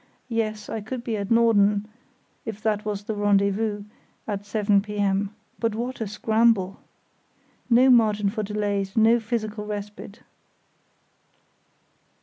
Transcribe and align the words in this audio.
Yes, 0.29 0.67
I 0.67 0.81
could 0.81 1.03
be 1.03 1.15
at 1.15 1.29
Norden, 1.29 1.87
if 2.43 2.59
that 2.63 2.85
was 2.85 3.03
the 3.03 3.13
"rendezvous", 3.13 3.83
at 4.27 4.47
7 4.47 4.81
p.m. 4.81 5.29
But 5.59 5.75
what 5.75 6.01
a 6.01 6.07
scramble! 6.07 6.79
No 7.69 7.87
margin 7.91 8.31
for 8.31 8.41
delays, 8.41 8.97
no 8.97 9.19
physical 9.19 9.63
respite. 9.67 10.21